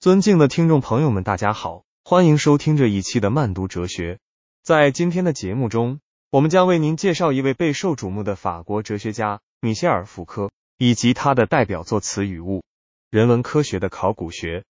[0.00, 4.18] 尊敬的听众朋友们，大家好，欢迎收听这一期的慢读哲学。
[4.62, 12.62] 在今天的节目中，我们将为您介绍一位备受瞩目的法国哲学家米歇尔·福柯，以及他的代表作《词与物：
[13.10, 14.60] 人文科学的考古学》。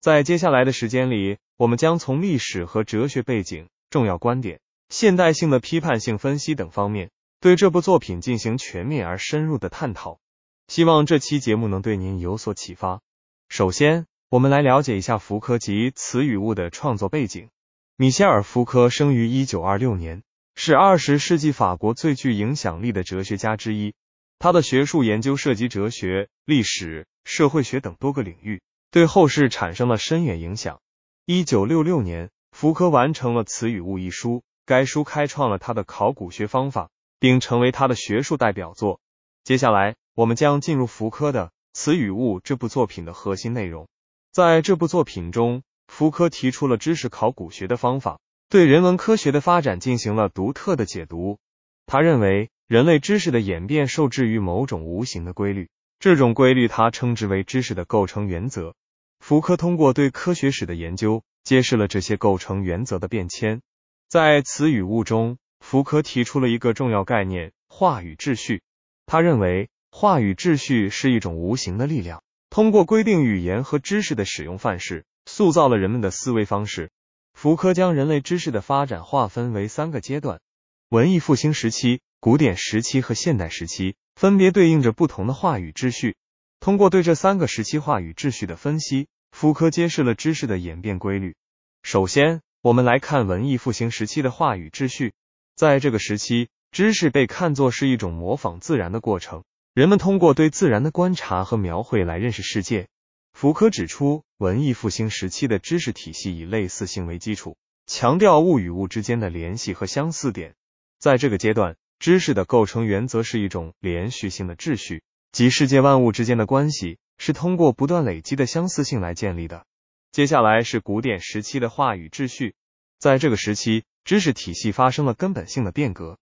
[0.00, 10.18] 在接下来的时间里，我们将从历史和哲学背景、重要观点、现代性的批判性分析等方面，对这部作品进行全面而深入的探讨。
[10.66, 13.00] 希望这期节目能对您有所启发。
[13.48, 17.50] 首先，我们来了解一下福柯及《词与物》的创作背景。
[17.96, 20.22] 米歇尔·福柯生于一九二六年，
[20.54, 23.92] 是二十世纪法国最具影响力的哲学家之一。
[24.38, 28.62] 他的学术研究涉及哲学、历史、社会学等多个领域，
[28.92, 30.80] 对后世产生了深远影响。
[31.26, 39.00] 一九六六年，福柯完成了《词与物》一书，该书开创了他的考古学方法，并成为他的学术代表作。
[39.42, 43.88] 接下来，我们将进入福柯的《词与物》这部作品的核心内容。
[44.32, 51.38] 在这部作品中，福柯提出了知识考古学的方法，对人文科学的发展进行了独特的解读。
[51.84, 58.76] 他认为，人类知识的演变受制于某种无形的规律，这种规律他称之为知识的构成原则。
[59.18, 63.60] 福柯通过对科学史的研究，揭示了这些构成原则的变迁。
[64.08, 68.62] 在《词与物》中，福柯提出了一个重要概念——话语秩序。
[69.06, 72.22] 他认为，话语秩序是一种无形的力量。
[72.50, 76.90] 通过规定语言和知识的使用范式，塑造了人们的思维方式。
[77.32, 80.40] 福柯将人类知识的发展划分为三个阶段：
[80.88, 86.16] 文艺复兴时期、古典时期和现代时期，分别对应着不同的话语秩序。
[86.58, 91.36] 通过对这三个时期话语秩序的分析，福柯揭示了知识的演变规律。
[91.84, 95.14] 首先，我们来看文艺复兴时期的话语秩序。
[95.54, 99.44] 在这个时期，知识被看作是一种模仿自然的过程。
[99.72, 102.88] 人们通过对自然的观察和描绘来认识世界。
[103.32, 110.56] 福柯指出，文艺复兴时期的知识体系以类似性为基础，强调物与物之间的联系和相似点。
[110.98, 119.64] 在这个阶段，知识的构成原则是一种连续性的秩序，即世界万物之间的关系是通过不断累积的相似性来建立的。
[120.10, 122.56] 接下来是古典时期的话语秩序，
[122.98, 126.18] 在这个时期，知识体系发生了根本性的变革。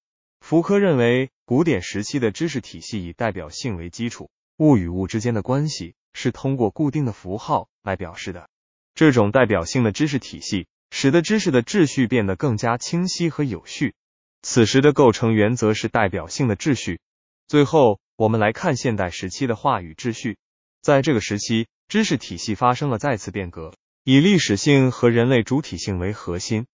[0.49, 8.49] 福柯认为，古典时期的知识体系以代表性为基础，物与物之间的关系是通过固定的符号来表示的。
[8.95, 13.93] 这种代表性的知识体系使得知识的秩序变得更加清晰和有序。
[14.41, 16.99] 此时的构成原则是代表性的秩序。
[17.47, 20.39] 最后，我们来看现代时期的话语秩序。
[20.81, 26.65] 在这个时期，知识体系发生了再次变革，以历史性和人类主体性为核心。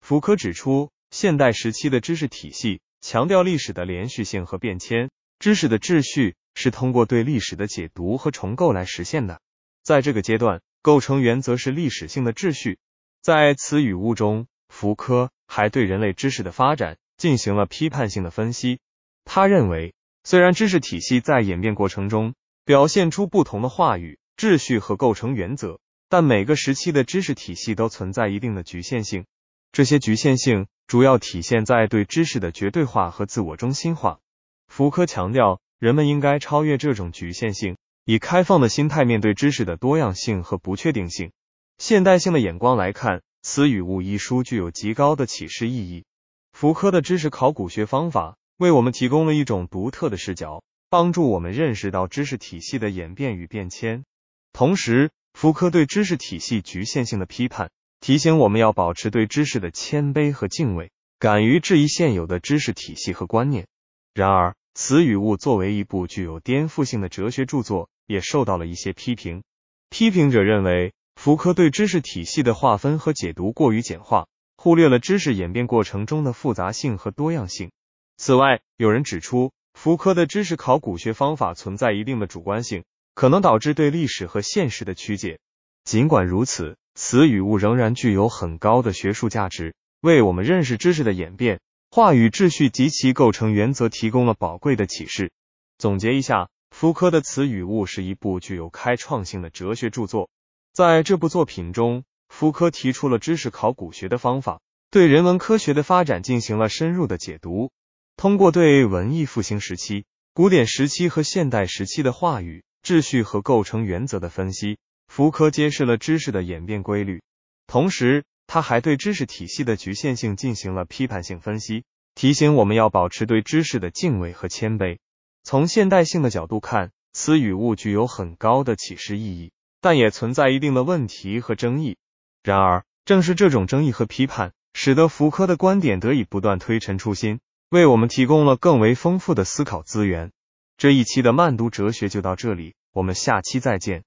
[0.00, 2.80] 福柯指出，现代时期的知识体系。
[3.04, 9.42] 强调历史的连续性和变迁，知识的秩序是通过对历史的解读和重构来实现的。
[9.82, 12.78] 在这个阶段，构成原则是历史性的秩序。
[13.20, 18.80] 在词与物中，福柯还对人类知识的发展进行了批判性的分析。
[19.26, 19.92] 他认为，
[20.22, 22.34] 虽然知识体系在演变过程中
[22.64, 25.78] 表现出不同的话语、秩序和构成原则，
[26.08, 29.26] 但每个时期的知识体系都存在一定的局限性。
[29.72, 30.68] 这些局限性。
[30.86, 34.20] 主要体现在对知识的绝对化和自我中心化。
[34.68, 41.32] 福柯强调，人们应该超越这种局限性，以开放的心态面对知识的多样性和不确定性。
[41.78, 46.04] 现代性的眼光来看，《词与物》一书具有极高的启示意义。
[46.52, 54.04] 福柯的知识考古学方法为我们提供了一种独特的视角，帮助我们认识到知识体系的演变与变迁。
[54.52, 57.70] 同时，福柯对知识体系局限性的批判。
[58.04, 63.66] 提醒我们要保持对知识的谦卑和敬畏，敢于质疑现有的知识体系和观念。
[64.12, 69.42] 然而，《词与物》作为一部具有颠覆性的哲学著作，也受到了一些批评。
[69.88, 74.26] 批评者认为，福柯对知识体系的划分和解读过于简化，
[74.58, 77.70] 忽略了知识演变过程中的复杂性和多样性。
[78.18, 82.84] 此外，有人指出，福柯的知识考古学方法存在一定的主观性，
[83.14, 85.38] 可能导致对历史和现实的曲解。
[85.84, 91.60] 尽管如此，词与物仍然具有很高的学术价值，为我们认识知识的演变、
[91.90, 95.32] 话语秩序及其构成原则提供了宝贵的启示。
[95.76, 100.30] 总结一下，福柯的《词与物》是一部具有开创性的哲学著作。
[100.72, 104.60] 在这部作品中，福柯提出了知识考古学的方法，
[104.90, 107.70] 对人文科学的发展进行了深入的解读。
[108.16, 114.78] 通过对文艺复兴时期、古典时期和现代时期的话语秩序和构成原则的分析。
[115.14, 117.22] 福柯揭示了知识的演变规律，
[117.68, 121.84] 同时他还对知识体系的局限性进行了批判性分析，
[122.16, 124.98] 提醒我们要保持对知识的敬畏和谦卑。
[125.44, 129.52] 从现代性的角度看，词与物具有很高的启示意义。
[129.80, 131.96] 但也存在一定的问题和争议。
[132.42, 137.38] 然而，正是这种争议和批判，使得福柯的观点得以不断推陈出新，
[137.70, 140.32] 为我们提供了更为丰富的思考资源。
[140.76, 144.04] 这一期的慢读哲学就到这里，我们下期再见。